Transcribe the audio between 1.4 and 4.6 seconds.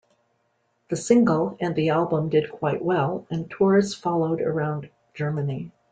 and the album did quite well, and tours followed